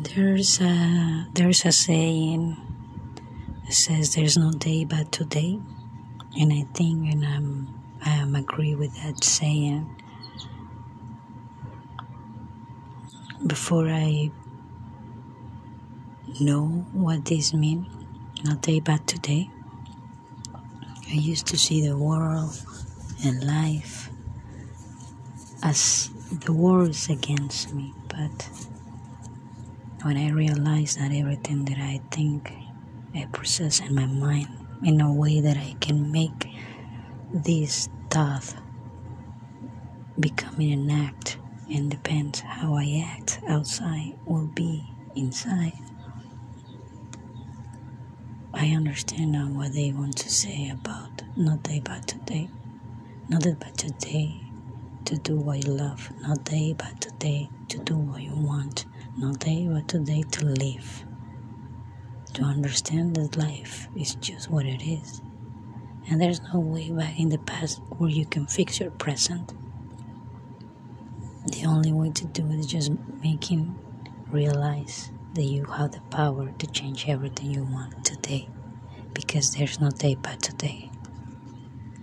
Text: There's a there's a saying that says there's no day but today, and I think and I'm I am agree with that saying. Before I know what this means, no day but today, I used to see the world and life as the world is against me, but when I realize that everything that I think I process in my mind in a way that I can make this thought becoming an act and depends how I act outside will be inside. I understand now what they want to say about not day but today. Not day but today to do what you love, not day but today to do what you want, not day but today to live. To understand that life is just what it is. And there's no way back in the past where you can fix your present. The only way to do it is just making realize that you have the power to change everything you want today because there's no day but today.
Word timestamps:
There's 0.00 0.60
a 0.60 1.26
there's 1.32 1.64
a 1.64 1.72
saying 1.72 2.56
that 3.66 3.72
says 3.72 4.14
there's 4.14 4.38
no 4.38 4.52
day 4.52 4.84
but 4.84 5.10
today, 5.10 5.58
and 6.38 6.52
I 6.52 6.62
think 6.72 7.12
and 7.12 7.26
I'm 7.26 7.68
I 8.04 8.10
am 8.10 8.36
agree 8.36 8.76
with 8.76 8.94
that 9.02 9.24
saying. 9.24 9.90
Before 13.44 13.88
I 13.88 14.30
know 16.38 16.86
what 16.92 17.24
this 17.24 17.52
means, 17.52 17.88
no 18.44 18.54
day 18.54 18.78
but 18.78 19.04
today, 19.08 19.50
I 21.10 21.14
used 21.14 21.48
to 21.48 21.58
see 21.58 21.84
the 21.84 21.96
world 21.96 22.54
and 23.24 23.44
life 23.44 24.10
as 25.64 26.10
the 26.30 26.52
world 26.52 26.90
is 26.90 27.08
against 27.08 27.74
me, 27.74 27.94
but 28.08 28.67
when 30.08 30.16
I 30.16 30.30
realize 30.30 30.96
that 30.96 31.12
everything 31.12 31.66
that 31.66 31.76
I 31.76 32.00
think 32.10 32.50
I 33.14 33.26
process 33.30 33.80
in 33.80 33.94
my 33.94 34.06
mind 34.06 34.48
in 34.82 35.02
a 35.02 35.12
way 35.12 35.42
that 35.42 35.58
I 35.58 35.76
can 35.82 36.10
make 36.10 36.48
this 37.30 37.90
thought 38.08 38.54
becoming 40.18 40.72
an 40.72 40.90
act 40.90 41.36
and 41.70 41.90
depends 41.90 42.40
how 42.40 42.72
I 42.72 43.04
act 43.06 43.40
outside 43.46 44.14
will 44.24 44.46
be 44.46 44.82
inside. 45.14 45.76
I 48.54 48.68
understand 48.68 49.32
now 49.32 49.48
what 49.48 49.74
they 49.74 49.92
want 49.92 50.16
to 50.16 50.30
say 50.30 50.70
about 50.70 51.22
not 51.36 51.64
day 51.64 51.82
but 51.84 52.08
today. 52.08 52.48
Not 53.28 53.42
day 53.42 53.56
but 53.60 53.76
today 53.76 54.40
to 55.04 55.18
do 55.18 55.36
what 55.36 55.66
you 55.66 55.72
love, 55.74 56.10
not 56.22 56.44
day 56.44 56.72
but 56.72 56.98
today 56.98 57.50
to 57.68 57.76
do 57.76 57.98
what 57.98 58.22
you 58.22 58.34
want, 58.34 58.77
not 59.18 59.40
day 59.40 59.66
but 59.68 59.88
today 59.88 60.22
to 60.22 60.44
live. 60.46 61.04
To 62.34 62.42
understand 62.42 63.16
that 63.16 63.36
life 63.36 63.88
is 63.96 64.14
just 64.16 64.48
what 64.48 64.64
it 64.64 64.80
is. 64.82 65.20
And 66.08 66.20
there's 66.20 66.40
no 66.54 66.60
way 66.60 66.90
back 66.90 67.18
in 67.18 67.28
the 67.28 67.38
past 67.38 67.80
where 67.98 68.10
you 68.10 68.24
can 68.24 68.46
fix 68.46 68.78
your 68.78 68.92
present. 68.92 69.52
The 71.46 71.64
only 71.66 71.92
way 71.92 72.10
to 72.10 72.24
do 72.26 72.46
it 72.46 72.60
is 72.60 72.66
just 72.66 72.92
making 73.22 73.76
realize 74.30 75.10
that 75.34 75.44
you 75.44 75.64
have 75.64 75.92
the 75.92 76.00
power 76.10 76.52
to 76.58 76.66
change 76.68 77.08
everything 77.08 77.50
you 77.50 77.64
want 77.64 78.04
today 78.04 78.48
because 79.14 79.54
there's 79.54 79.80
no 79.80 79.90
day 79.90 80.14
but 80.14 80.40
today. 80.40 80.90